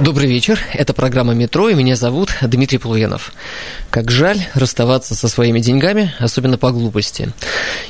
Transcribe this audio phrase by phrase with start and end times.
[0.00, 3.30] Добрый вечер, это программа «Метро», и меня зовут Дмитрий Полуянов.
[3.90, 7.30] Как жаль расставаться со своими деньгами, особенно по глупости.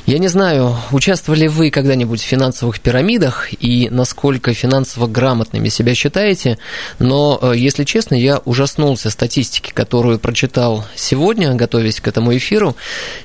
[0.05, 6.59] Я не знаю, участвовали вы когда-нибудь в финансовых пирамидах и насколько финансово грамотными себя считаете,
[6.99, 12.75] но, э, если честно, я ужаснулся статистике, которую прочитал сегодня, готовясь к этому эфиру.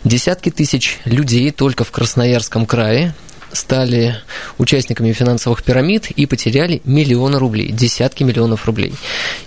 [0.04, 3.12] Десятки тысяч людей только в Красноярском крае
[3.52, 4.16] стали
[4.58, 8.94] участниками финансовых пирамид и потеряли миллионы рублей, десятки миллионов рублей.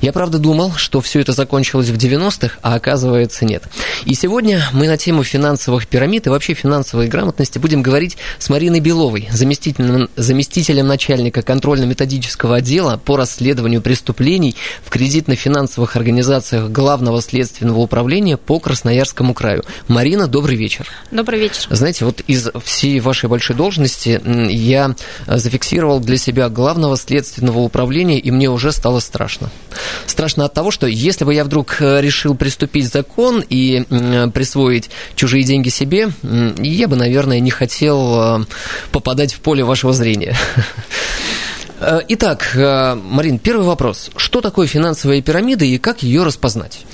[0.02, 3.64] Я, правда, думал, что все это закончилось в 90-х, а оказывается нет.
[4.06, 8.80] И сегодня мы на тему финансовых пирамид и вообще финансовой грамотности будем говорить с Мариной
[8.80, 18.38] Беловой, заместителем, заместителем начальника контрольно-методического отдела по расследованию преступлений в кредитно-финансовых организациях Главного следственного управления
[18.38, 19.64] по Красноярскому краю.
[19.88, 20.88] Марина, добрый вечер.
[21.12, 21.68] Добрый вечер.
[21.70, 24.96] Знаете, вот из всей вашей большой должности я
[25.28, 29.50] зафиксировал для себя главного следственного управления, и мне уже стало страшно.
[30.06, 33.84] Страшно от того, что если бы я вдруг э, решил приступить закон и
[34.34, 36.10] присвоить чужие деньги себе,
[36.58, 38.46] я бы, наверное, не хотел э,
[38.92, 40.36] попадать в поле вашего зрения.
[41.84, 44.12] Э, итак, Марин, первый вопрос.
[44.16, 46.86] Что такое финансовая пирамида и как ее распознать?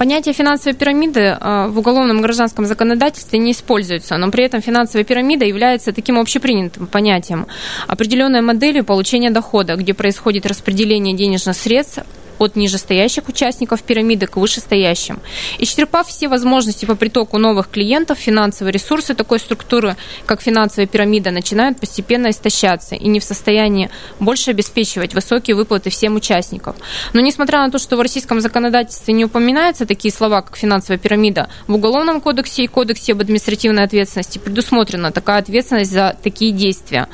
[0.00, 5.44] Понятие финансовой пирамиды э, в уголовном гражданском законодательстве не используется, но при этом финансовая пирамида
[5.44, 7.46] является таким общепринятым понятием,
[7.86, 11.98] определенной моделью получения дохода, где происходит распределение денежных средств
[12.40, 15.20] от нижестоящих участников пирамиды к вышестоящим.
[15.58, 21.78] Исчерпав все возможности по притоку новых клиентов, финансовые ресурсы такой структуры, как финансовая пирамида, начинают
[21.78, 26.74] постепенно истощаться и не в состоянии больше обеспечивать высокие выплаты всем участникам.
[27.12, 31.50] Но несмотря на то, что в российском законодательстве не упоминаются такие слова, как финансовая пирамида,
[31.66, 37.06] в Уголовном кодексе и Кодексе об административной ответственности предусмотрена такая ответственность за такие действия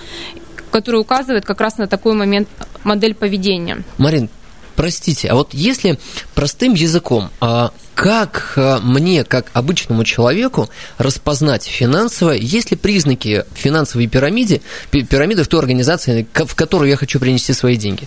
[0.70, 2.48] который указывает как раз на такой момент
[2.84, 3.82] модель поведения.
[3.96, 4.28] Марин,
[4.76, 5.98] Простите, а вот если
[6.34, 14.06] простым языком, а как а, мне, как обычному человеку, распознать финансово, есть ли признаки финансовой
[14.06, 14.60] пирамиды,
[14.90, 18.06] пирамиды в той организации, в которую я хочу принести свои деньги?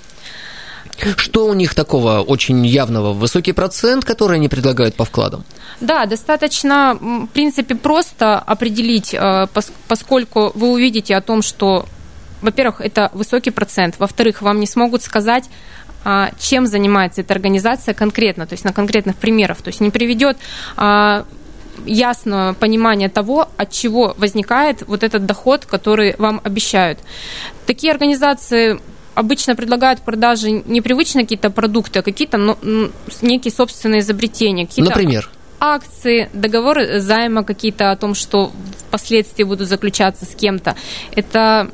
[1.17, 3.13] Что у них такого очень явного?
[3.13, 5.45] Высокий процент, который они предлагают по вкладам?
[5.79, 9.47] Да, достаточно, в принципе, просто определить, а,
[9.87, 11.85] поскольку вы увидите о том, что,
[12.41, 15.45] во-первых, это высокий процент, во-вторых, вам не смогут сказать,
[16.39, 20.37] чем занимается эта организация конкретно, то есть на конкретных примерах, то есть не приведет
[20.77, 21.25] а,
[21.85, 26.99] ясное понимание того, от чего возникает вот этот доход, который вам обещают.
[27.65, 28.79] Такие организации
[29.15, 32.57] обычно предлагают в продаже непривычно какие-то продукты, а какие-то ну,
[33.21, 34.65] некие собственные изобретения.
[34.65, 35.29] Какие Например?
[35.59, 38.51] акции, договоры займа какие-то о том, что
[38.87, 40.75] впоследствии будут заключаться с кем-то.
[41.15, 41.69] Это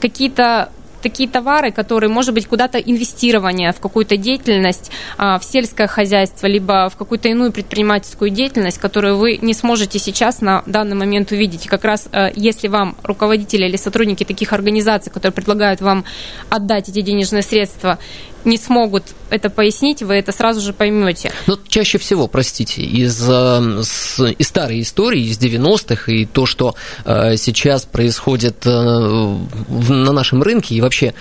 [0.00, 0.70] какие-то
[1.00, 6.88] такие товары, которые, может быть, куда-то инвестирование в какую-то деятельность, а, в сельское хозяйство, либо
[6.88, 11.66] в какую-то иную предпринимательскую деятельность, которую вы не сможете сейчас на данный момент увидеть.
[11.66, 16.04] Как раз а, если вам руководители или сотрудники таких организаций, которые предлагают вам
[16.48, 17.98] отдать эти денежные средства,
[18.44, 21.32] не смогут это пояснить, вы это сразу же поймете.
[21.46, 26.74] Но чаще всего, простите, из, э, из старой истории, из 90-х, и то, что
[27.04, 31.14] э, сейчас происходит э, на нашем рынке, и вообще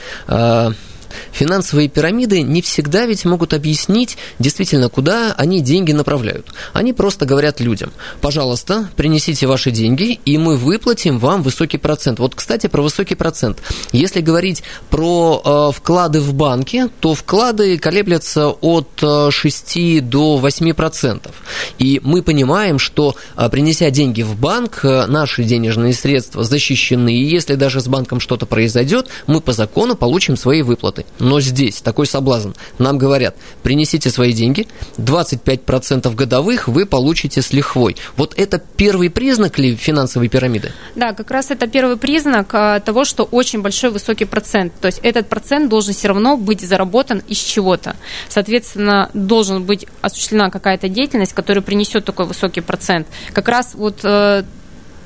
[1.31, 6.47] финансовые пирамиды не всегда ведь могут объяснить действительно, куда они деньги направляют.
[6.73, 12.19] Они просто говорят людям, пожалуйста, принесите ваши деньги, и мы выплатим вам высокий процент.
[12.19, 13.59] Вот, кстати, про высокий процент.
[13.91, 18.89] Если говорить про э, вклады в банке, то вклады колеблются от
[19.31, 21.35] 6 э, до 8 процентов.
[21.77, 27.23] И мы понимаем, что э, принеся деньги в банк, э, наши денежные средства защищены, и
[27.23, 31.05] если даже с банком что-то произойдет, мы по закону получим свои выплаты зарплаты.
[31.19, 32.51] Но здесь такой соблазн.
[32.77, 34.67] Нам говорят, принесите свои деньги,
[34.97, 37.95] 25% годовых вы получите с лихвой.
[38.17, 40.71] Вот это первый признак ли финансовой пирамиды?
[40.95, 44.73] Да, как раз это первый признак а, того, что очень большой высокий процент.
[44.79, 47.95] То есть этот процент должен все равно быть заработан из чего-то.
[48.29, 53.07] Соответственно, должен быть осуществлена какая-то деятельность, которая принесет такой высокий процент.
[53.33, 54.43] Как раз вот э,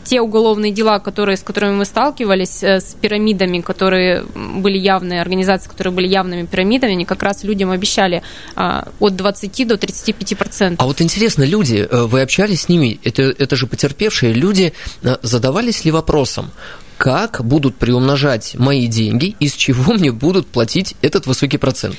[0.04, 5.70] те уголовные дела, которые, с которыми мы сталкивались, э, с пирамидами, которые были явные, организации,
[5.70, 8.22] которые были явными пирамидами, они как раз людям обещали
[8.56, 10.84] а, от 20 до 35 процентов.
[10.84, 15.18] А вот интересно, люди, э, вы общались с ними, это, это же потерпевшие люди, э,
[15.22, 16.52] задавались ли вопросом,
[16.98, 21.96] как будут приумножать мои деньги, из чего мне будут платить этот высокий процент?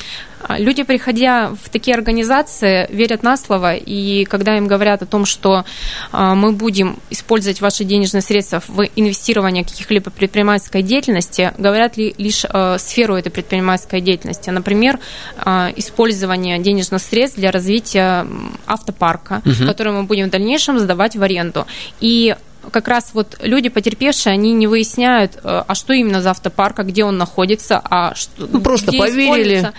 [0.47, 5.25] А, люди, приходя в такие организации, верят на слово, и когда им говорят о том,
[5.25, 5.65] что
[6.13, 12.45] а, мы будем использовать ваши денежные средства в инвестирование каких-либо предпринимательской деятельности, говорят ли лишь
[12.49, 14.51] а, сферу этой предпринимательской деятельности.
[14.51, 14.99] Например,
[15.77, 18.27] использование денежных средств для развития
[18.67, 19.67] автопарка, угу.
[19.67, 21.67] который мы будем в дальнейшем сдавать в аренду.
[22.01, 22.35] И
[22.71, 27.05] как раз вот люди потерпевшие, они не выясняют, а что именно за автопарк, а где
[27.05, 29.73] он находится, а что, ну, просто поверили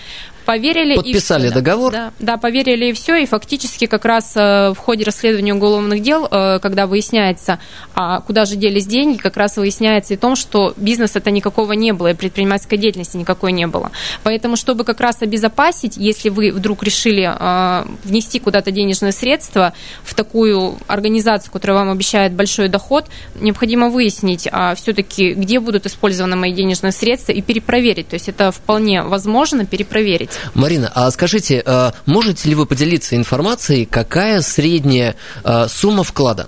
[0.46, 1.92] поверили подписали и все, договор?
[1.92, 6.28] Да, да поверили и все и фактически как раз э, в ходе расследования уголовных дел
[6.30, 7.60] э, когда выясняется
[7.94, 11.92] а куда же делись деньги как раз выясняется и том что бизнес это никакого не
[11.94, 13.92] было и предпринимательской деятельности никакой не было.
[14.24, 20.14] Поэтому чтобы как раз обезопасить если вы вдруг решили э, внести куда-то денежные средства в
[20.14, 23.06] такую организацию которая вам обещает большой доход
[23.40, 28.10] необходимо выяснить а все-таки где будут использованы мои денежные средства и перепроверить.
[28.10, 33.86] То есть это вполне возможно перепроверить Марина, а скажите, э, можете ли вы поделиться информацией,
[33.86, 36.48] какая средняя э, сумма вклада?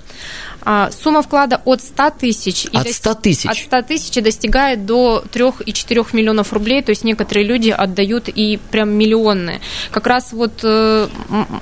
[0.69, 2.66] А, сумма вклада от 100 тысяч.
[2.74, 3.50] От 100 тысяч?
[3.50, 8.89] От 100 тысяч достигает до 3,4 миллионов рублей, то есть некоторые люди отдают и прям
[8.89, 9.62] миллионные.
[9.92, 11.07] Как раз вот э,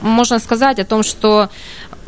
[0.01, 1.49] можно сказать о том, что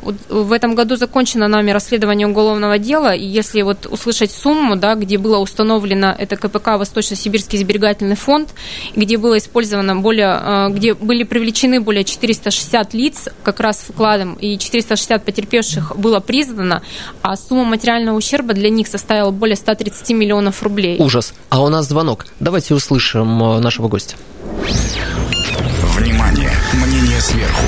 [0.01, 5.17] в этом году закончено нами расследование уголовного дела, и если вот услышать сумму, да, где
[5.17, 8.49] было установлено это КПК Восточно-Сибирский сберегательный фонд,
[8.95, 14.57] где было использовано более, э, где были привлечены более 460 лиц как раз вкладом, и
[14.57, 16.81] 460 потерпевших было признано,
[17.21, 20.97] а сумма материального ущерба для них составила более 130 миллионов рублей.
[20.99, 21.33] Ужас.
[21.49, 22.27] А у нас звонок.
[22.39, 24.15] Давайте услышим э, нашего гостя.
[25.97, 26.51] Внимание!
[26.73, 27.65] Мнение сверху.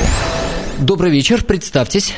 [0.80, 2.14] Добрый вечер, представьтесь.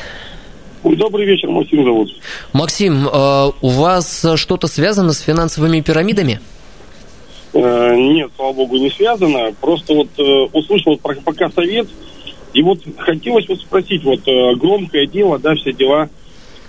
[0.84, 2.10] Добрый вечер, Максим зовут.
[2.52, 6.40] Максим, э, у вас что-то связано с финансовыми пирамидами?
[7.54, 9.52] Э, нет, слава богу, не связано.
[9.60, 10.22] Просто вот э,
[10.52, 11.88] услышал про пока совет,
[12.52, 14.20] и вот хотелось вот спросить, вот
[14.58, 16.08] громкое дело, да, все дела.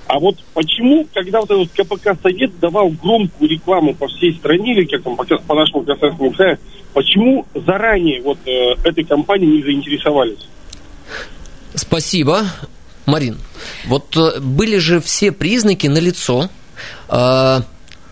[0.07, 4.85] А вот почему, когда вот этот КПК Совет давал громкую рекламу по всей стране, или
[4.85, 6.57] как там, по, по нашему Красноярскому краю,
[6.93, 10.47] почему заранее вот э, этой компанией не заинтересовались?
[11.75, 12.45] Спасибо.
[13.05, 13.37] Марин,
[13.85, 16.49] вот э, были же все признаки налицо.
[17.09, 17.63] А,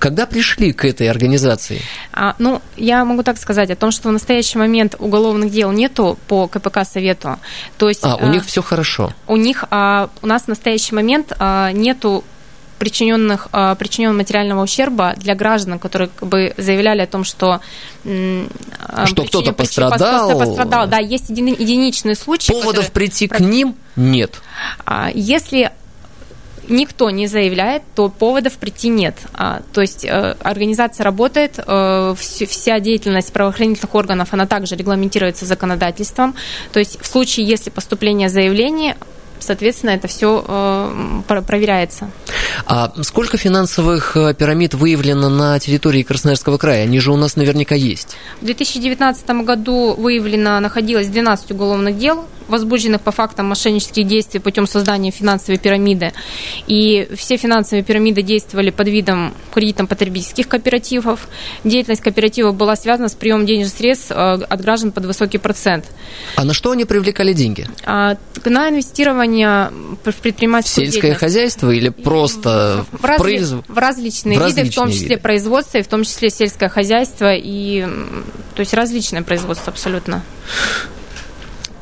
[0.01, 1.79] когда пришли к этой организации?
[2.11, 6.17] А, ну, я могу так сказать о том, что в настоящий момент уголовных дел нету
[6.27, 7.37] по КПК Совету.
[7.77, 9.13] То есть, а, у а, них все хорошо.
[9.27, 12.23] У них, а, у нас в настоящий момент а, нету
[12.81, 17.61] причиненных, а, причинен материального ущерба для граждан, которые как бы заявляли о том, что
[18.03, 20.39] а, что кто-то пострадал.
[20.39, 20.87] пострадал.
[20.87, 22.51] Да, есть еди, единичные случаи.
[22.51, 22.91] Поводов которые...
[22.91, 24.41] прийти к ним нет.
[24.83, 25.69] А, если
[26.69, 29.15] никто не заявляет, то поводов прийти нет.
[29.35, 36.33] А, то есть э, организация работает, э, вся деятельность правоохранительных органов, она также регламентируется законодательством.
[36.73, 38.97] То есть в случае, если поступление заявления,
[39.43, 42.09] соответственно, это все э, проверяется.
[42.65, 46.83] А сколько финансовых э, пирамид выявлено на территории Красноярского края?
[46.83, 48.17] Они же у нас наверняка есть.
[48.41, 55.11] В 2019 году выявлено, находилось 12 уголовных дел, возбужденных по фактам мошеннических действий путем создания
[55.11, 56.13] финансовой пирамиды.
[56.67, 61.27] И все финансовые пирамиды действовали под видом кредитно-потребительских кооперативов.
[61.63, 65.85] Деятельность кооперативов была связана с приемом денежных средств э, от граждан под высокий процент.
[66.35, 67.67] А на что они привлекали деньги?
[67.85, 69.71] А, на инвестирование
[70.03, 73.23] в предпринимательскую Сельское хозяйство или просто в, в, разли...
[73.23, 73.51] произ...
[73.67, 75.21] в различные в виды, в том числе виды.
[75.21, 77.87] производство, и в том числе сельское хозяйство, и
[78.55, 80.23] то есть различное производство абсолютно.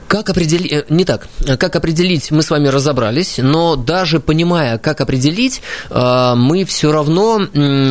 [0.10, 1.28] Как определить, э, не так,
[1.60, 5.62] как определить, мы с вами разобрались, но даже понимая, как определить,
[5.92, 7.42] э, мы все равно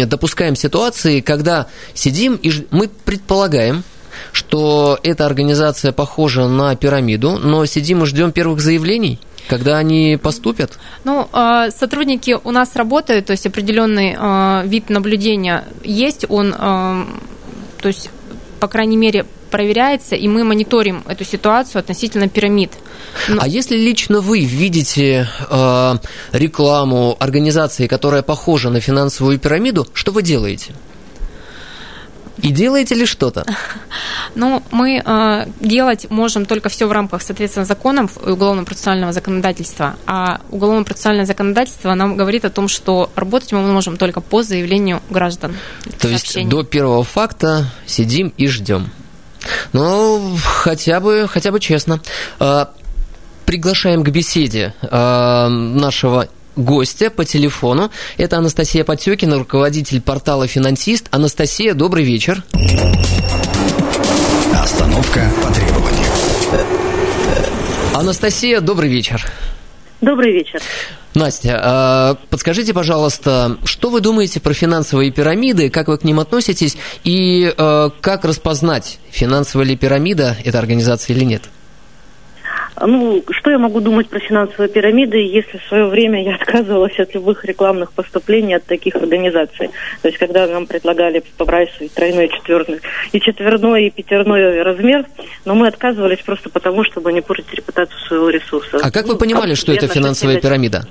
[0.04, 3.84] допускаем ситуации, когда сидим и мы предполагаем,
[4.32, 9.20] что эта организация похожа на пирамиду, но сидим и ждем первых заявлений?
[9.48, 10.76] Когда они поступят?
[11.04, 17.06] Ну, э, сотрудники у нас работают, то есть определенный вид наблюдения есть, он, то
[17.84, 18.10] есть,
[18.58, 22.72] по крайней мере, проверяется, и мы мониторим эту ситуацию относительно пирамид.
[23.28, 23.42] Но...
[23.42, 25.94] А если лично вы видите э,
[26.32, 30.72] рекламу организации, которая похожа на финансовую пирамиду, что вы делаете?
[32.42, 33.44] И делаете ли что-то?
[34.34, 39.96] Ну, мы э, делать можем только все в рамках, соответственно, законов и уголовно-процессуального законодательства.
[40.06, 45.56] А уголовно-процессуальное законодательство нам говорит о том, что работать мы можем только по заявлению граждан.
[45.98, 48.90] То есть до первого факта сидим и ждем.
[49.72, 52.00] Ну, хотя бы, хотя бы честно.
[52.38, 52.70] А,
[53.46, 57.90] приглашаем к беседе а, нашего гостя по телефону.
[58.16, 61.06] Это Анастасия Потекина, руководитель портала «Финансист».
[61.10, 62.42] Анастасия, добрый вечер.
[64.60, 66.08] Остановка по требованию.
[67.94, 69.26] Анастасия, добрый вечер.
[70.00, 70.60] Добрый вечер.
[71.14, 76.76] Настя, а, подскажите, пожалуйста, что вы думаете про финансовые пирамиды, как вы к ним относитесь
[77.04, 81.42] и а, как распознать, финансовая ли пирамида эта организация или нет?
[82.86, 87.14] Ну, что я могу думать про финансовые пирамиды, если в свое время я отказывалась от
[87.14, 89.70] любых рекламных поступлений от таких организаций?
[90.02, 92.80] То есть, когда нам предлагали по прайсу и тройной, и четверной,
[93.12, 95.06] и четверной, и пятерной размер,
[95.44, 98.78] но мы отказывались просто потому, чтобы не портить репутацию своего ресурса.
[98.82, 100.86] А как вы понимали, что это финансовая пирамида?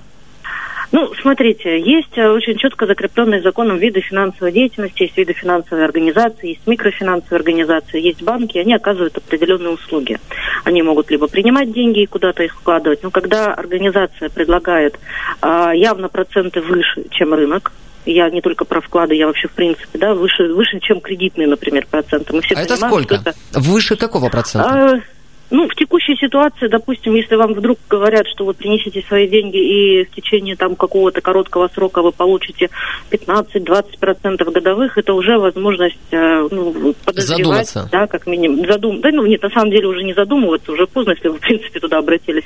[0.91, 6.50] Ну, смотрите, есть э, очень четко закрепленные законом виды финансовой деятельности, есть виды финансовой организации,
[6.50, 10.17] есть микрофинансовые организации, есть банки, они оказывают определенные услуги.
[10.63, 14.98] Они могут либо принимать деньги и куда-то их вкладывать, но когда организация предлагает
[15.41, 17.74] а, явно проценты выше, чем рынок,
[18.06, 21.86] я не только про вклады, я вообще в принципе, да, выше, выше чем кредитные, например,
[21.89, 22.34] проценты.
[22.34, 23.15] Мы все а это сколько?
[23.15, 23.34] Это...
[23.53, 24.70] Выше какого процента?
[24.70, 25.01] А,
[25.49, 30.03] ну, в текущей ситуации, допустим, если вам вдруг говорят, что вы принесите свои деньги и
[30.05, 32.69] в течение там какого-то короткого срока вы получите
[33.11, 37.89] 15-20% годовых, это уже возможность э, ну, подозревать, Задуматься.
[37.91, 39.01] да, как минимум, задум...
[39.01, 41.79] да, ну, нет, на самом деле уже не задумываться, уже поздно, если вы, в принципе,
[41.79, 42.45] туда обратились,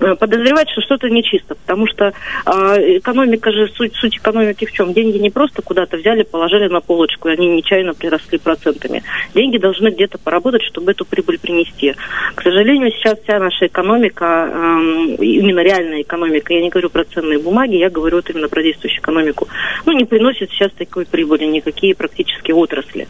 [0.00, 2.12] э, подозревать, что что-то нечисто, потому что
[2.46, 4.92] э, экономика же, суть, суть экономики в чем?
[4.92, 9.02] Деньги не просто куда-то взяли, положили на полочку, и они нечаянно приросли процентами.
[9.34, 11.94] Деньги должны где-то поработать, чтобы эту прибыль принести.
[12.34, 17.04] К к сожалению, сейчас вся наша экономика, э, именно реальная экономика, я не говорю про
[17.04, 19.46] ценные бумаги, я говорю вот именно про действующую экономику,
[19.86, 23.06] ну, не приносит сейчас такой прибыли никакие практически отрасли.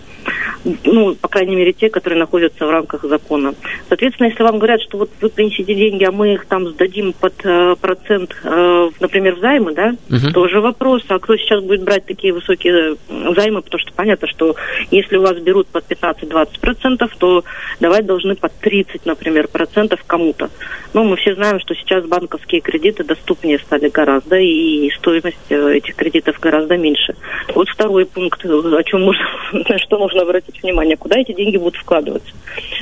[0.85, 3.55] Ну, по крайней мере, те, которые находятся в рамках закона.
[3.89, 7.33] Соответственно, если вам говорят, что вот вы принесите деньги, а мы их там сдадим под
[7.43, 10.31] э, процент, э, например, в займы, да, угу.
[10.35, 12.97] тоже вопрос, а кто сейчас будет брать такие высокие
[13.35, 14.57] займы, потому что понятно, что
[14.91, 17.45] если у вас берут под 15-20%, то
[17.81, 20.51] давать должны под 30, например, например, процентов кому-то.
[20.93, 25.95] Но мы все знаем, что сейчас банковские кредиты доступнее стали гораздо, и стоимость э, этих
[25.95, 27.15] кредитов гораздо меньше.
[27.55, 29.25] Вот второй пункт, о чем можно,
[29.79, 32.33] что нужно обратить внимание, куда эти деньги будут вкладываться.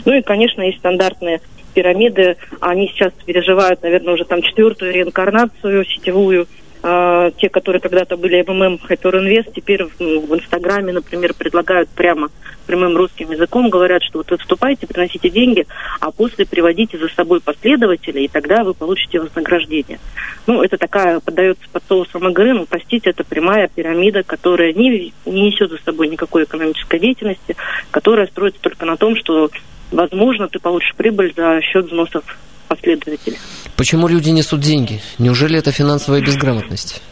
[0.06, 1.40] Ну и, конечно, есть стандартные
[1.74, 6.48] пирамиды, они сейчас переживают, наверное, уже там четвертую реинкарнацию сетевую,
[6.82, 12.30] а, те, которые когда-то были МММ Hyperinvest, теперь ну, в Инстаграме, например, предлагают прямо
[12.66, 15.66] прямым русским языком, говорят, что вот вы вступаете, приносите деньги,
[16.00, 19.98] а после приводите за собой последователей, и тогда вы получите вознаграждение.
[20.46, 25.42] Ну, это такая, подается под соусом игры, но, простите, это прямая пирамида, которая не, не
[25.42, 27.56] несет за собой никакой экономической деятельности,
[27.90, 29.50] которая строится только на том, что,
[29.90, 32.24] возможно, ты получишь прибыль за счет взносов
[32.70, 33.36] последователей.
[33.76, 35.00] Почему люди несут деньги?
[35.18, 37.02] Неужели это финансовая безграмотность?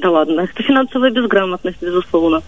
[0.00, 2.40] Да ладно, это финансовая безграмотность, безусловно.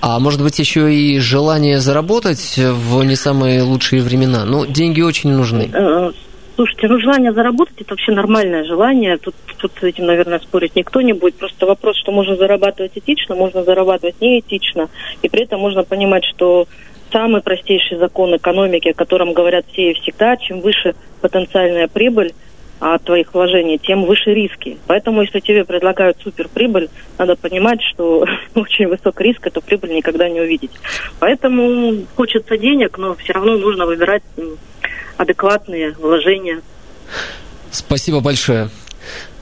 [0.00, 4.44] А может быть еще и желание заработать в не самые лучшие времена?
[4.44, 5.70] Ну, деньги очень нужны.
[5.72, 6.12] Э,
[6.56, 9.16] слушайте, ну желание заработать это вообще нормальное желание.
[9.16, 11.36] Тут, тут с этим, наверное, спорить никто не будет.
[11.36, 14.88] Просто вопрос, что можно зарабатывать этично, можно зарабатывать неэтично.
[15.22, 16.68] И при этом можно понимать, что
[17.12, 22.34] самый простейший закон экономики, о котором говорят все и всегда, чем выше потенциальная прибыль
[22.80, 24.78] от твоих вложений, тем выше риски.
[24.86, 30.40] Поэтому, если тебе предлагают суперприбыль, надо понимать, что очень высок риск, эту прибыль никогда не
[30.40, 30.70] увидеть.
[31.18, 34.22] Поэтому хочется денег, но все равно нужно выбирать
[35.16, 36.62] адекватные вложения.
[37.70, 38.70] Спасибо большое.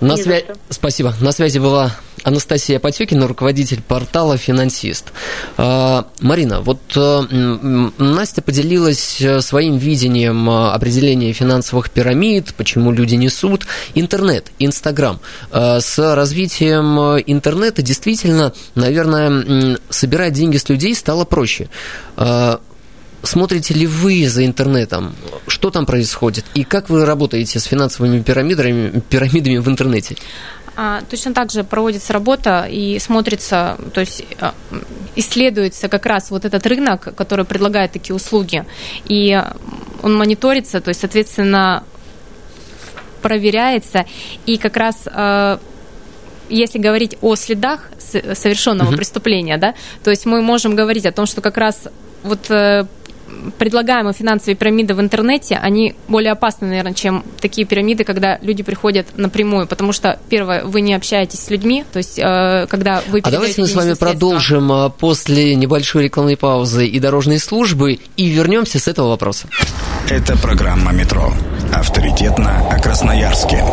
[0.00, 0.40] На свя...
[0.70, 1.12] Спасибо.
[1.20, 1.92] На связи была
[2.26, 5.12] Анастасия Потекина, руководитель портала «Финансист».
[5.56, 13.14] А, Марина, вот э, Настя поделилась э, своим видением э, определения финансовых пирамид, почему люди
[13.14, 13.68] несут.
[13.94, 15.20] Интернет, Инстаграм.
[15.52, 21.68] С развитием интернета действительно, наверное, собирать деньги с людей стало проще
[23.22, 25.14] смотрите ли вы за интернетом?
[25.48, 26.44] Что там происходит?
[26.54, 30.16] И как вы работаете с финансовыми пирамидами, пирамидами в интернете?
[30.76, 34.54] А, точно так же проводится работа и смотрится, то есть а,
[35.14, 38.64] исследуется как раз вот этот рынок, который предлагает такие услуги,
[39.06, 39.42] и
[40.02, 41.82] он мониторится, то есть, соответственно,
[43.22, 44.04] проверяется,
[44.44, 45.58] и как раз а,
[46.50, 48.96] если говорить о следах совершенного угу.
[48.98, 51.88] преступления, да, то есть мы можем говорить о том, что как раз
[52.22, 52.86] вот э,
[53.58, 59.06] предлагаемые финансовые пирамиды в интернете, они более опасны, наверное, чем такие пирамиды, когда люди приходят
[59.16, 63.30] напрямую, потому что, первое, вы не общаетесь с людьми, то есть, э, когда вы А
[63.30, 68.26] давайте мы с вами средства, продолжим а, после небольшой рекламной паузы и дорожной службы и
[68.26, 69.48] вернемся с этого вопроса.
[70.08, 71.32] Это программа «Метро».
[71.72, 73.64] Авторитетно о Красноярске.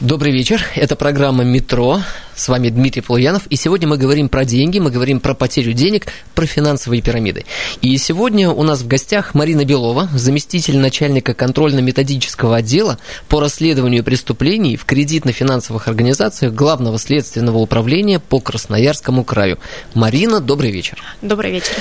[0.00, 0.62] Добрый вечер.
[0.74, 2.00] Это программа «Метро».
[2.38, 3.48] С вами Дмитрий Полуянов.
[3.48, 7.44] И сегодня мы говорим про деньги, мы говорим про потерю денег, про финансовые пирамиды.
[7.82, 14.76] И сегодня у нас в гостях Марина Белова, заместитель начальника контрольно-методического отдела по расследованию преступлений
[14.76, 19.58] в кредитно-финансовых организациях Главного следственного управления по Красноярскому краю.
[19.94, 21.02] Марина, добрый вечер.
[21.20, 21.72] Добрый вечер.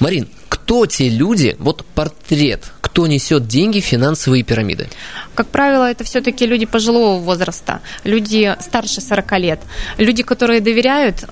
[0.00, 4.88] Марин, кто те люди, вот портрет, кто несет деньги в финансовые пирамиды?
[5.34, 9.60] Как правило, это все-таки люди пожилого возраста, люди старше 40 лет,
[9.98, 11.26] люди, которые доверяют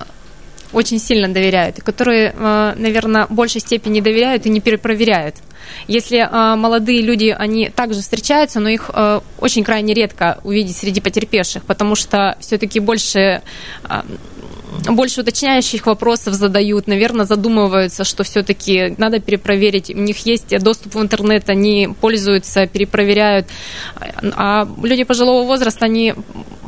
[0.73, 5.35] очень сильно доверяют, которые, э, наверное, в большей степени доверяют и не перепроверяют.
[5.87, 11.01] Если э, молодые люди, они также встречаются, но их э, очень крайне редко увидеть среди
[11.01, 13.41] потерпевших, потому что все-таки больше
[14.89, 19.89] больше уточняющих вопросов задают, наверное, задумываются, что все-таки надо перепроверить.
[19.89, 23.47] У них есть доступ в интернет, они пользуются, перепроверяют.
[24.35, 26.13] А люди пожилого возраста, они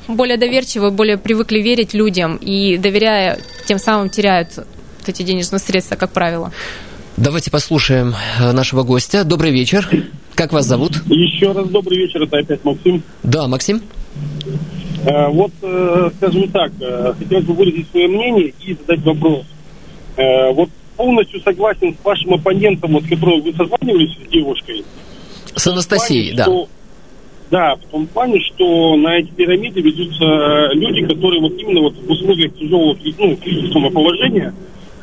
[0.08, 5.96] более доверчивы, более привыкли верить людям и, доверяя, тем самым теряют вот эти денежные средства,
[5.96, 6.52] как правило.
[7.18, 9.24] Давайте послушаем э, нашего гостя.
[9.24, 9.90] Добрый вечер.
[10.36, 11.04] Как вас зовут?
[11.08, 13.02] Еще раз добрый вечер, это опять Максим.
[13.24, 13.82] Да, Максим.
[15.06, 19.46] Э, вот, э, скажем так, э, хотелось бы выразить свое мнение и задать вопрос.
[20.18, 24.84] Вот полностью согласен с вашим оппонентом, вот, с которым вы созванивались с девушкой.
[25.54, 26.46] С Анастасией, да.
[26.46, 26.68] Что,
[27.51, 32.10] да, в том плане, что на эти пирамиды ведутся люди, которые вот именно вот в
[32.10, 34.51] условиях тяжелого ну, кризисного положения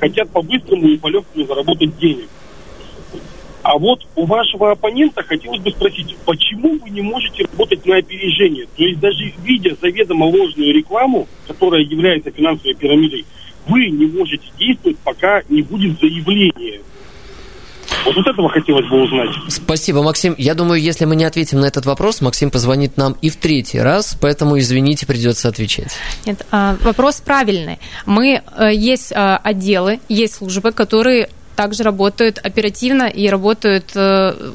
[0.00, 2.28] хотят по-быстрому и по-легкому заработать денег.
[3.64, 8.66] А вот у вашего оппонента хотелось бы спросить, почему вы не можете работать на опережение?
[8.76, 13.24] То есть даже видя заведомо ложную рекламу, которая является финансовой пирамидой,
[13.66, 16.82] вы не можете действовать, пока не будет заявления.
[18.04, 19.30] Вот, вот этого хотелось бы узнать.
[19.48, 20.34] Спасибо, Максим.
[20.36, 23.78] Я думаю, если мы не ответим на этот вопрос, Максим позвонит нам и в третий
[23.78, 25.96] раз, поэтому, извините, придется отвечать.
[26.26, 27.78] Нет, а, вопрос правильный.
[28.04, 34.52] Мы, э, есть а, отделы, есть службы, которые также работают оперативно и работают э,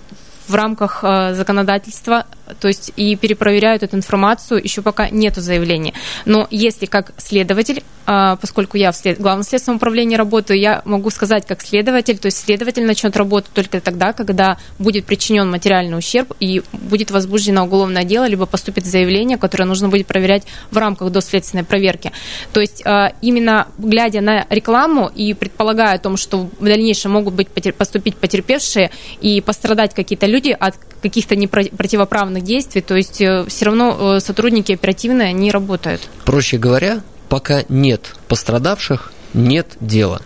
[0.48, 2.26] в рамках э, законодательства
[2.60, 5.94] то есть и перепроверяют эту информацию, еще пока нету заявления.
[6.26, 9.20] Но если как следователь, а, поскольку я в след...
[9.20, 13.80] главном следственном управлении работаю, я могу сказать как следователь, то есть следователь начнет работать только
[13.82, 19.66] тогда, когда будет причинен материальный ущерб и будет возбуждено уголовное дело, либо поступит заявление, которое
[19.66, 22.12] нужно будет проверять в рамках доследственной проверки.
[22.52, 27.36] То есть а, именно глядя на рекламу и предполагая о том, что в дальнейшем могут
[27.36, 28.90] быть поступить потерпевшие
[29.22, 34.72] и пострадать какие-то люди от каких-то непротивоправных действий, то есть э, все равно э, сотрудники
[34.72, 36.02] оперативные, они работают.
[36.26, 40.22] Проще говоря, пока нет пострадавших, нет дела.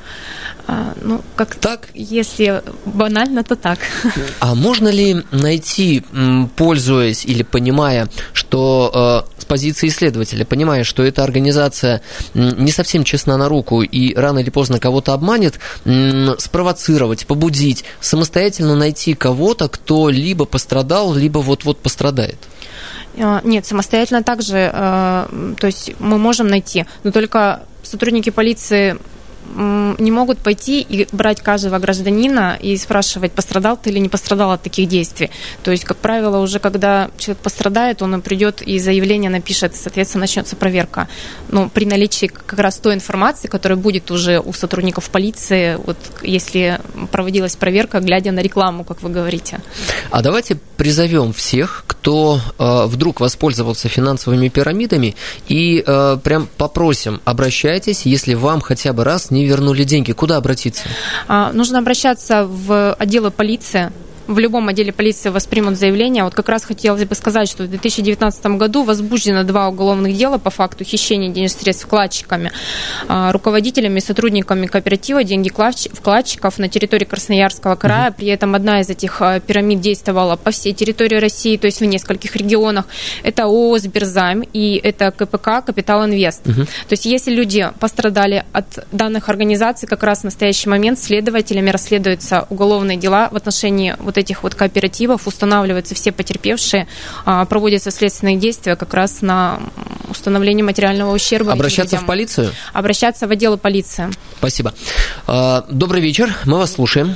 [0.65, 1.89] А, ну, как так?
[1.93, 3.79] Если банально, то так.
[4.39, 6.03] А можно ли найти,
[6.55, 12.01] пользуясь или понимая, что э, с позиции исследователя, понимая, что эта организация
[12.33, 15.59] не совсем честна на руку и рано или поздно кого-то обманет,
[16.39, 22.37] спровоцировать, побудить, самостоятельно найти кого-то, кто либо пострадал, либо вот-вот пострадает?
[23.19, 28.97] А, нет, самостоятельно также, э, то есть мы можем найти, но только сотрудники полиции
[29.55, 34.61] не могут пойти и брать каждого гражданина и спрашивать, пострадал ты или не пострадал от
[34.61, 35.29] таких действий.
[35.63, 40.55] То есть, как правило, уже когда человек пострадает, он придет и заявление напишет, соответственно, начнется
[40.55, 41.07] проверка.
[41.49, 46.79] Но при наличии как раз той информации, которая будет уже у сотрудников полиции, вот если
[47.11, 49.59] проводилась проверка, глядя на рекламу, как вы говорите.
[50.11, 55.15] А давайте призовем всех, кто э, вдруг воспользовался финансовыми пирамидами,
[55.47, 60.83] и э, прям попросим, обращайтесь, если вам хотя бы раз не вернули деньги, куда обратиться?
[61.27, 63.91] А, нужно обращаться в отделы полиции,
[64.27, 66.23] в любом отделе полиции воспримут заявление.
[66.23, 70.49] Вот как раз хотелось бы сказать, что в 2019 году возбуждено два уголовных дела по
[70.49, 72.51] факту хищения денежных средств вкладчиками,
[73.07, 78.11] а, руководителями и сотрудниками кооператива деньги вкладчиков на территории Красноярского края.
[78.11, 81.85] При этом одна из этих а, пирамид действовала по всей территории России, то есть в
[81.85, 82.85] нескольких регионах.
[83.23, 86.45] Это ООО «Сберзайм» и это КПК «Капитал Инвест».
[86.47, 86.63] Угу.
[86.63, 92.47] То есть если люди пострадали от данных организаций, как раз в настоящий момент следователями расследуются
[92.49, 96.87] уголовные дела в отношении вот этих вот кооперативов устанавливаются все потерпевшие,
[97.25, 99.59] а, проводятся следственные действия как раз на
[100.09, 101.51] установление материального ущерба.
[101.53, 102.51] Обращаться в полицию?
[102.73, 104.09] Обращаться в отдел полиции.
[104.37, 104.73] Спасибо.
[105.27, 107.15] А, добрый вечер, мы вас слушаем.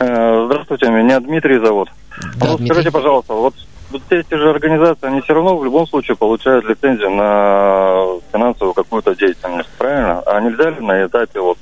[0.00, 1.88] Э, здравствуйте, меня Дмитрий зовут.
[2.36, 2.66] Да, вот Дмитрий.
[2.66, 3.54] скажите, пожалуйста, вот,
[3.90, 9.14] вот эти же организации, они все равно в любом случае получают лицензию на финансовую какую-то
[9.14, 10.20] деятельность, правильно?
[10.26, 11.58] А нельзя ли на этапе вот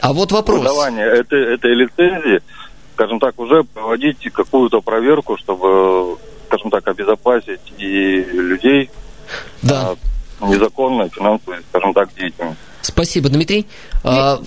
[0.00, 0.58] А вот вопрос.
[0.58, 2.40] выдавания этой, этой лицензии,
[2.98, 8.90] скажем так, уже проводить какую-то проверку, чтобы, скажем так, обезопасить и людей
[9.62, 9.90] Да.
[9.92, 9.98] от
[10.50, 12.58] незаконной финансовой, скажем так, деятельности?
[12.82, 13.66] Спасибо, Дмитрий.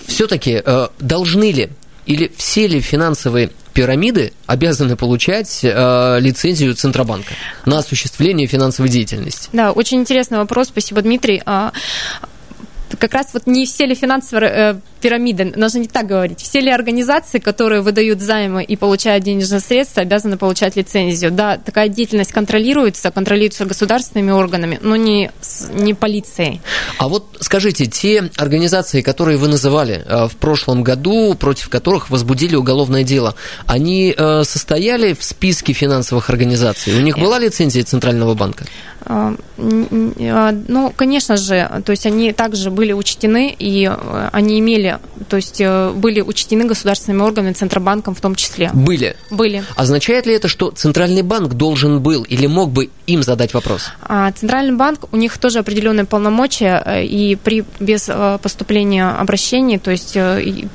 [0.06, 0.62] все-таки
[0.98, 1.70] должны ли
[2.04, 7.32] или все ли финансовые пирамиды обязаны получать э, лицензию Центробанка
[7.64, 9.48] на осуществление финансовой деятельности?
[9.52, 10.68] Да, очень интересный вопрос.
[10.68, 11.42] Спасибо, Дмитрий.
[12.98, 16.70] Как раз вот не все ли финансовые э, пирамиды, нужно не так говорить, все ли
[16.70, 21.30] организации, которые выдают займы и получают денежные средства, обязаны получать лицензию?
[21.30, 25.30] Да, такая деятельность контролируется, контролируется государственными органами, но не,
[25.72, 26.60] не полицией.
[26.98, 32.56] А вот скажите, те организации, которые вы называли э, в прошлом году, против которых возбудили
[32.56, 33.34] уголовное дело,
[33.66, 36.96] они э, состояли в списке финансовых организаций?
[36.98, 38.64] У них была лицензия Центрального банка?
[39.56, 45.60] Ну, конечно же, то есть они также были учтены, и э, они имели, то есть
[45.60, 48.70] э, были учтены государственными органами, Центробанком в том числе.
[48.74, 49.14] Были.
[49.30, 49.62] Были.
[49.76, 53.90] Означает ли это, что Центральный банк должен был или мог бы им задать вопрос?
[54.02, 58.10] А Центральный банк, у них тоже определенные полномочия, э, и при, без
[58.42, 60.16] поступления обращений, то есть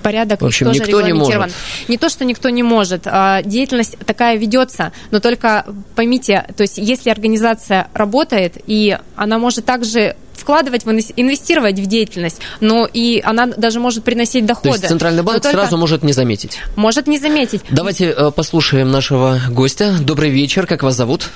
[0.02, 1.50] порядок В общем, тоже никто не регламентирован.
[1.50, 1.90] может.
[1.90, 5.66] Не то, что никто не может, а деятельность такая ведется, но только
[5.96, 11.86] поймите, то есть если организация работает, и она может также вкладывать, в инвес- инвестировать в
[11.86, 14.70] деятельность, но и она даже может приносить То доходы.
[14.70, 16.60] есть Центральный банк только сразу может не заметить.
[16.76, 17.62] может не заметить.
[17.70, 19.94] Давайте э, послушаем нашего гостя.
[20.02, 21.30] Добрый вечер, как вас зовут?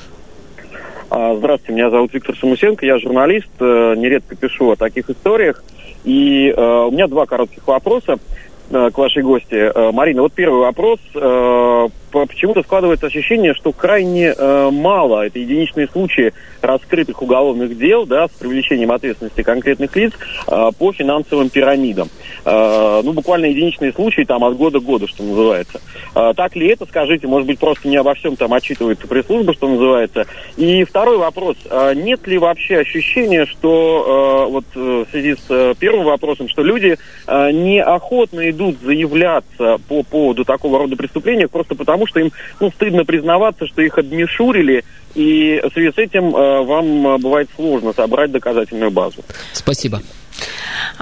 [1.10, 5.62] А, Здравствуйте, меня зовут Виктор Самусенко, я журналист, э, нередко пишу о таких историях.
[6.06, 8.16] И э, у меня два коротких вопроса
[8.72, 9.54] к вашей гости.
[9.54, 11.00] Э, Марина, вот первый вопрос.
[11.14, 18.06] Э, по- Почему-то складывается ощущение, что крайне э, мало, это единичные случаи раскрытых уголовных дел
[18.06, 20.14] да, с привлечением ответственности конкретных лиц
[20.48, 22.10] э, по финансовым пирамидам.
[22.45, 25.82] Э, Ну, буквально единичные случаи там от года к году, что называется.
[26.15, 29.67] Э, Так ли это, скажите, может быть, просто не обо всем там отчитывается пресс-служба, что
[29.67, 30.25] называется.
[30.58, 31.58] И второй вопрос.
[31.69, 36.47] А Нет ли вообще ощущения, что э, вот э, в связи с э, первым вопросом,
[36.49, 42.32] что люди э, неохотно идут заявляться по поводу такого рода преступления просто потому, что им
[42.60, 44.84] ну, стыдно признаваться, что их обмешурили,
[45.15, 49.23] и в связи с этим э, вам э, бывает сложно собрать доказательную базу.
[49.54, 50.01] Спасибо.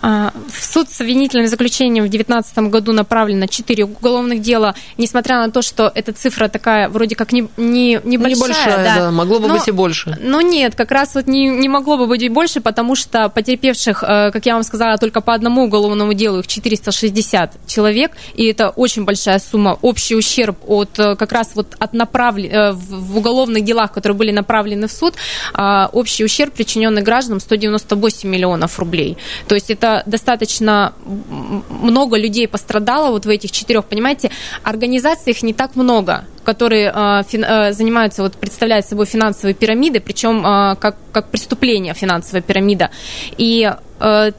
[0.01, 5.51] А, В суд с обвинительным заключением в 2019 году направлено 4 уголовных дела, несмотря на
[5.51, 8.47] то, что эта цифра такая вроде как не, не, небольшая.
[8.49, 9.11] Небольшая, да.
[9.11, 10.17] Могло бы Но- быть и больше.
[10.21, 14.03] Но нет, как раз вот не, не могло бы быть и больше, потому что потерпевших,
[14.03, 18.69] э, как я вам сказала, только по одному уголовному делу их 460 человек, и это
[18.69, 19.77] очень большая сумма.
[19.81, 22.51] Общий ущерб от э, как раз вот от направлен...
[22.51, 25.15] э, в в уголовных делах, которые были направлены в суд,
[25.53, 29.17] а, общий ущерб, причиненный гражданам, 198 миллионов рублей.
[29.47, 34.31] То есть это достаточно много людей пострадало вот в этих четырех, понимаете,
[34.63, 39.99] организаций их не так много, которые э, фин- э, занимаются, вот представляют собой финансовые пирамиды,
[39.99, 42.89] причем э, как, как преступление финансовая пирамида.
[43.37, 44.31] И э,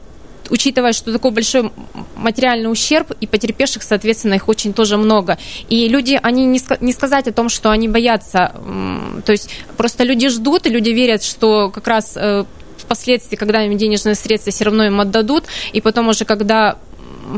[0.51, 1.71] учитывая, что такой большой
[2.15, 5.37] материальный ущерб, и потерпевших, соответственно, их очень тоже много.
[5.69, 8.51] И люди, они не, не сказать о том, что они боятся,
[9.25, 12.43] то есть просто люди ждут, и люди верят, что как раз э,
[12.91, 16.77] впоследствии, когда им денежные средства все равно им отдадут, и потом уже, когда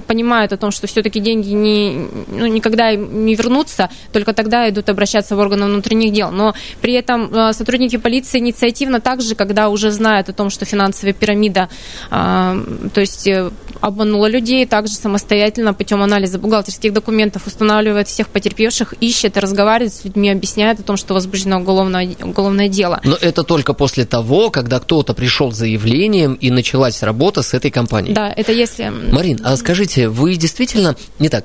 [0.08, 5.36] понимают о том, что все-таки деньги не, ну, никогда не вернутся, только тогда идут обращаться
[5.36, 6.32] в органы внутренних дел.
[6.32, 11.14] Но при этом э, сотрудники полиции инициативно также, когда уже знают о том, что финансовая
[11.14, 11.70] пирамида,
[12.10, 13.52] э, то есть э,
[13.84, 20.30] обманула людей, также самостоятельно путем анализа бухгалтерских документов устанавливает всех потерпевших, ищет разговаривает с людьми,
[20.30, 23.02] объясняет о том, что возбуждено уголовное, уголовное дело.
[23.04, 27.72] Но это только после того, когда кто-то пришел с заявлением и началась работа с этой
[27.72, 28.14] компанией.
[28.14, 28.90] Да, это если...
[29.12, 31.44] Марин, а скажите, вы действительно, не так,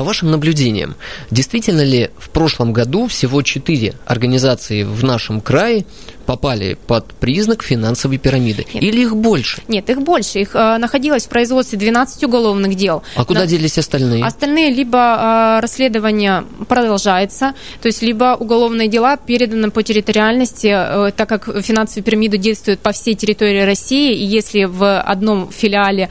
[0.00, 0.94] по вашим наблюдениям,
[1.30, 5.84] действительно ли в прошлом году всего четыре организации в нашем крае
[6.24, 8.64] попали под признак финансовой пирамиды?
[8.72, 8.82] Нет.
[8.82, 9.60] Или их больше?
[9.68, 10.38] Нет, их больше.
[10.38, 13.02] Их э, находилось в производстве 12 уголовных дел.
[13.14, 14.24] А куда На- делись остальные?
[14.24, 21.28] Остальные либо э, расследование продолжается, то есть либо уголовные дела переданы по территориальности, э, так
[21.28, 26.08] как финансовые пирамиды действуют по всей территории России, и если в одном филиале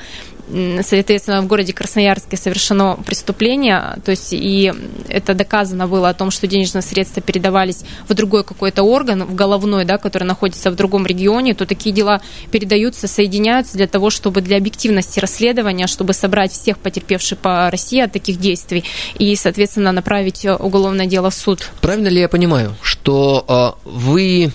[0.82, 4.74] соответственно, в городе Красноярске совершено преступление, то есть и
[5.08, 9.86] это доказано было о том, что денежные средства передавались в другой какой-то орган, в головной,
[9.86, 14.58] да, который находится в другом регионе, то такие дела передаются, соединяются для того, чтобы для
[14.58, 18.84] объективности расследования, чтобы собрать всех потерпевших по России от таких действий
[19.18, 21.70] и, соответственно, направить уголовное дело в суд.
[21.82, 24.52] Правильно ли я понимаю, что э, вы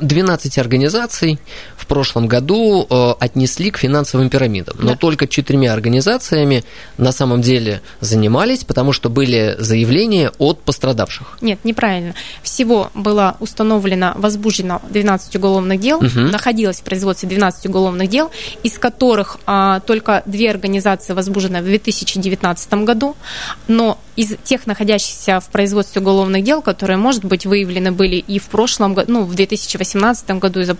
[0.00, 1.38] 12 организаций
[1.76, 4.76] в прошлом году э, отнесли к финансовым пирамидам.
[4.78, 4.96] Но да.
[4.96, 6.64] только четырьмя организациями
[6.96, 11.38] на самом деле занимались, потому что были заявления от пострадавших.
[11.40, 12.14] Нет, неправильно.
[12.42, 16.20] Всего было установлено, возбуждено 12 уголовных дел, угу.
[16.20, 18.30] находилось в производстве 12 уголовных дел,
[18.62, 23.16] из которых а, только две организации возбуждены в 2019 году,
[23.66, 28.46] но из тех находящихся в производстве уголовных дел, которые, может быть, выявлены были и в
[28.46, 30.76] прошлом году, ну, в 2018 году и за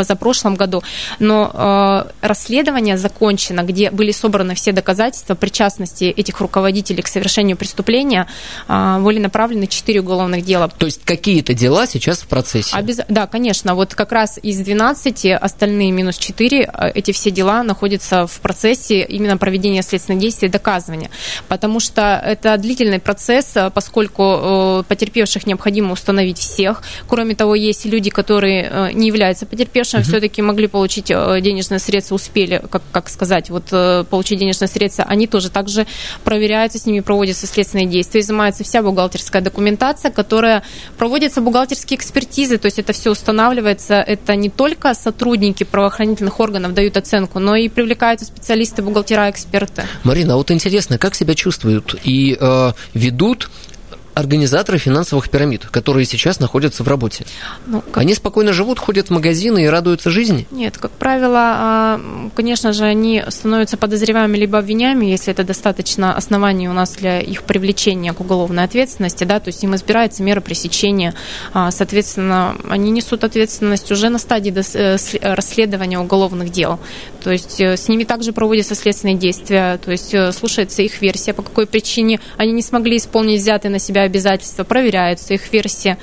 [0.00, 0.82] позапрошлом году,
[1.18, 8.26] но э, расследование закончено, где были собраны все доказательства причастности этих руководителей к совершению преступления,
[8.66, 10.68] э, были направлены 4 уголовных дела.
[10.68, 12.74] То есть какие-то дела сейчас в процессе?
[12.74, 13.00] Обяз...
[13.08, 13.74] Да, конечно.
[13.74, 19.02] Вот как раз из 12 остальные минус 4, э, эти все дела находятся в процессе
[19.02, 21.10] именно проведения следственных действий и доказывания.
[21.48, 26.82] Потому что это длительный процесс, э, поскольку э, потерпевших необходимо установить всех.
[27.06, 30.18] Кроме того, есть люди, которые не являются потерпевшими, конечно, угу.
[30.18, 35.04] все-таки могли получить э, денежные средства, успели, как, как сказать, вот э, получить денежные средства,
[35.04, 35.86] они тоже также
[36.24, 40.62] проверяются, с ними проводятся следственные действия, изымается вся бухгалтерская документация, которая
[40.98, 46.96] проводятся бухгалтерские экспертизы, то есть это все устанавливается, это не только сотрудники правоохранительных органов дают
[46.96, 49.84] оценку, но и привлекаются специалисты, бухгалтера, эксперты.
[50.04, 53.50] Марина, а вот интересно, как себя чувствуют и э, ведут
[54.14, 57.24] организаторы финансовых пирамид, которые сейчас находятся в работе.
[57.66, 57.98] Ну, как...
[57.98, 60.46] Они спокойно живут, ходят в магазины и радуются жизни?
[60.50, 62.00] Нет, как правило, а,
[62.34, 67.44] конечно же, они становятся подозреваемыми либо обвиняемыми, если это достаточно оснований у нас для их
[67.44, 71.14] привлечения к уголовной ответственности, да, то есть им избирается мера пресечения,
[71.52, 74.96] а, соответственно, они несут ответственность уже на стадии э,
[75.34, 76.78] расследования уголовных дел.
[77.22, 81.32] То есть э, с ними также проводятся следственные действия, то есть э, слушается их версия,
[81.32, 85.96] по какой причине они не смогли исполнить взятые на себя обязательства, проверяются их версии.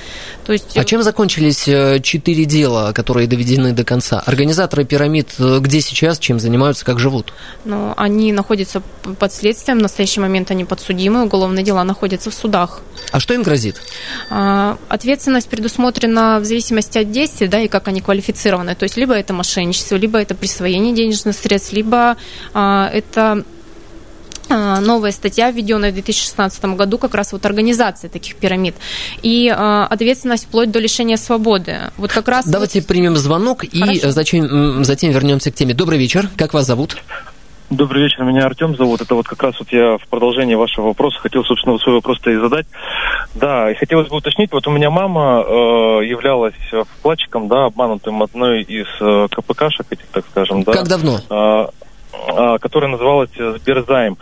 [0.46, 0.78] То есть...
[0.78, 4.22] А чем закончились э, четыре дела, которые доведены до конца?
[4.26, 7.34] Организаторы пирамид где сейчас, чем занимаются, как живут?
[7.66, 8.82] Ну, они находятся
[9.20, 12.82] под следствием, в настоящий момент они подсудимы, уголовные дела находятся в судах.
[13.12, 13.82] А что им грозит?
[14.30, 18.76] А, ответственность предусмотрена в зависимости от действий, да, и как они квалифицированы.
[18.76, 22.18] То есть либо это мошенничество, либо это присвоение денежных средств, либо
[22.54, 23.44] а, это
[24.50, 28.76] новая статья, введенная в 2016 году, как раз вот организация таких пирамид.
[29.22, 31.92] И э, ответственность вплоть до лишения свободы.
[31.98, 32.48] Вот как раз...
[32.48, 32.88] Давайте вот...
[32.88, 35.74] примем звонок и затем, затем вернемся к теме.
[35.74, 36.30] Добрый вечер.
[36.38, 36.98] Как вас зовут?
[37.70, 39.02] Добрый вечер, меня Артем зовут.
[39.02, 42.38] Это вот как раз вот я в продолжении вашего вопроса хотел, собственно, свой вопрос-то и
[42.38, 42.66] задать.
[43.36, 46.56] Да, и хотелось бы уточнить, вот у меня мама э, являлась
[46.98, 50.72] вкладчиком, да, обманутым одной из э, КПКшек этих, так скажем, да.
[50.72, 51.20] Как давно?
[51.30, 51.68] Э,
[52.14, 54.18] а, которая называлась Сберзайм.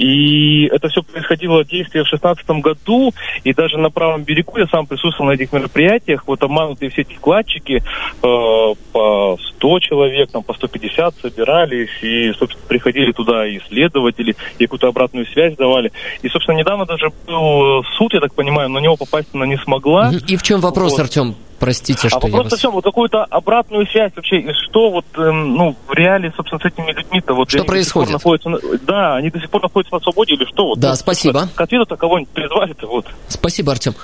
[0.00, 3.12] И это все происходило действие в 2016 году,
[3.44, 7.12] и даже на правом берегу я сам присутствовал на этих мероприятиях, вот обманутые все эти
[7.12, 14.36] вкладчики, э, по 100 человек, там, по 150 собирались, и, собственно, приходили туда и исследователи,
[14.58, 15.92] и какую-то обратную связь давали.
[16.22, 20.10] И, собственно, недавно даже был суд, я так понимаю, на него попасть она не смогла.
[20.26, 21.00] И в чем вопрос, вот.
[21.00, 21.36] Артем?
[21.60, 22.52] Простите, а что а вопрос я вас...
[22.54, 22.72] в чем?
[22.72, 27.34] Вот какую-то обратную связь вообще, что вот, эм, ну, в реале, собственно, с этими людьми-то
[27.34, 27.50] вот...
[27.50, 28.12] Что происходит?
[28.14, 28.50] Находятся,
[28.86, 30.68] да, они до сих пор находятся на свободе или что?
[30.68, 31.48] Вот, да, вот, спасибо.
[31.54, 33.06] К ответу-то кого-нибудь призвали-то вот.
[33.28, 33.94] Спасибо, Артем.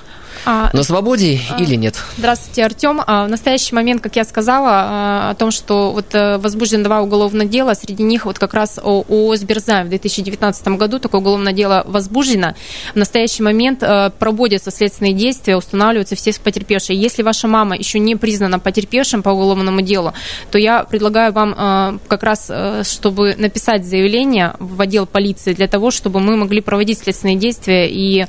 [0.49, 1.97] А, На свободе а, или нет?
[2.17, 3.03] Здравствуйте, Артем.
[3.05, 7.03] А, в настоящий момент, как я сказала, а, о том, что вот э, возбуждено два
[7.03, 11.83] уголовных дела, среди них вот как раз ООО «Сберзайм» в 2019 году такое уголовное дело
[11.89, 12.55] возбуждено.
[12.95, 16.97] В настоящий момент э, проводятся следственные действия, устанавливаются все потерпевшие.
[16.97, 20.15] Если ваша мама еще не признана потерпевшим по уголовному делу,
[20.53, 22.53] то я предлагаю вам э, как раз,
[22.85, 28.27] чтобы написать заявление в отдел полиции для того, чтобы мы могли проводить следственные действия и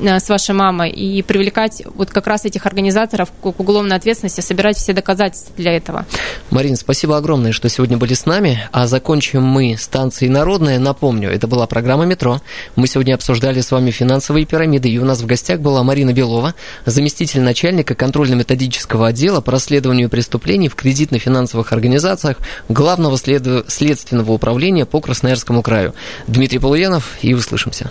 [0.00, 4.76] с вашей мамой и привлекать привлекать вот как раз этих организаторов к уголовной ответственности, собирать
[4.76, 6.06] все доказательства для этого.
[6.50, 8.60] Марин, спасибо огромное, что сегодня были с нами.
[8.72, 10.78] А закончим мы станцией «Народная».
[10.78, 12.40] Напомню, это была программа «Метро».
[12.76, 16.54] Мы сегодня обсуждали с вами финансовые пирамиды, и у нас в гостях была Марина Белова,
[16.86, 23.42] заместитель начальника контрольно-методического отдела по расследованию преступлений в кредитно-финансовых организациях Главного след...
[23.68, 25.94] следственного управления по Красноярскому краю.
[26.26, 27.90] Дмитрий Полуянов, и услышимся.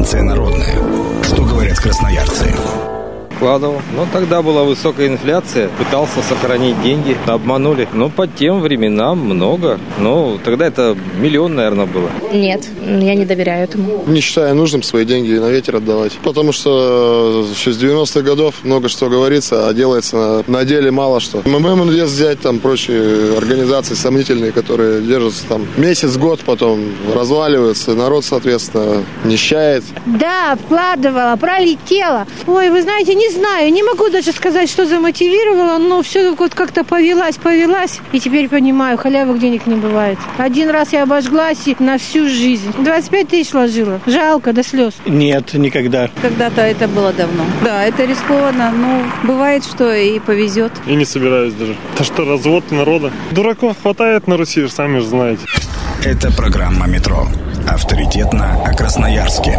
[0.00, 1.22] Станция народная.
[1.22, 2.89] Что говорят красноярцы?
[3.40, 3.80] Вкладывал.
[3.96, 7.88] Но тогда была высокая инфляция, пытался сохранить деньги, обманули.
[7.94, 9.80] Но по тем временам много.
[9.98, 12.10] Но тогда это миллион, наверное, было.
[12.34, 14.04] Нет, я не доверяю этому.
[14.06, 16.12] Не считаю нужным свои деньги на ветер отдавать.
[16.22, 21.18] Потому что еще с 90-х годов много что говорится, а делается на, на деле мало
[21.20, 21.40] что.
[21.46, 27.92] МММ Инвест взять, там прочие организации сомнительные, которые держатся там месяц-год, потом разваливаются.
[27.94, 29.82] Народ, соответственно, нищает.
[30.04, 32.26] Да, вкладывала, пролетела.
[32.46, 36.84] Ой, вы знаете, не знаю, не могу даже сказать, что замотивировало, но все вот как-то
[36.84, 38.00] повелась, повелась.
[38.12, 40.18] И теперь понимаю, халявых денег не бывает.
[40.38, 42.72] Один раз я обожглась и на всю жизнь.
[42.78, 44.00] 25 тысяч ложила.
[44.06, 44.94] Жалко до слез.
[45.06, 46.10] Нет, никогда.
[46.20, 47.44] Когда-то это было давно.
[47.64, 50.72] Да, это рискованно, но бывает, что и повезет.
[50.86, 51.76] И не собираюсь даже.
[51.94, 53.10] Это что, развод народа?
[53.30, 55.42] Дураков хватает на Руси, сами же знаете.
[56.04, 57.26] Это программа «Метро».
[57.68, 59.58] Авторитетно о Красноярске.